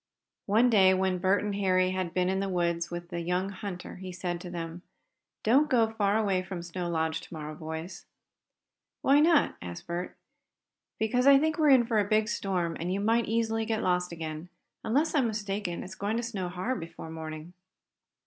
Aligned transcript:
One 0.47 0.71
day, 0.71 0.95
when 0.95 1.19
Bert 1.19 1.43
and 1.43 1.53
Harry 1.57 1.91
had 1.91 2.11
been 2.11 2.27
in 2.27 2.39
the 2.39 2.49
woods 2.49 2.89
with 2.89 3.09
the 3.09 3.19
young 3.21 3.49
hunter, 3.49 3.97
he 3.97 4.11
said 4.11 4.41
to 4.41 4.49
them: 4.49 4.81
"Don't 5.43 5.69
go 5.69 5.91
far 5.91 6.17
away 6.17 6.41
from 6.41 6.63
Snow 6.63 6.89
Lodge 6.89 7.21
to 7.21 7.31
morrow, 7.31 7.53
boys." 7.53 8.07
"Why 9.03 9.19
not?" 9.19 9.57
asked 9.61 9.85
Bert. 9.85 10.17
"Because 10.97 11.27
I 11.27 11.37
think 11.37 11.59
we're 11.59 11.69
in 11.69 11.85
for 11.85 11.99
a 11.99 12.03
big 12.03 12.29
storm, 12.29 12.75
and 12.79 12.91
you 12.91 12.99
might 12.99 13.27
easily 13.27 13.63
get 13.63 13.83
lost 13.83 14.11
again. 14.11 14.49
Unless 14.83 15.13
I'm 15.13 15.27
mistaken, 15.27 15.83
it's 15.83 15.93
going 15.93 16.17
to 16.17 16.23
snow 16.23 16.49
hard 16.49 16.79
before 16.79 17.11
morning." 17.11 17.53